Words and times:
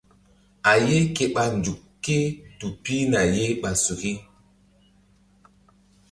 A 0.71 0.73
ye 0.87 0.97
ke 1.15 1.23
ɓa 1.35 1.43
nzuk 1.57 1.79
ké 2.03 2.17
tu 2.59 2.67
pihna 2.83 3.19
ye 3.35 3.45
ɓa 3.61 3.69
suki. 3.83 4.13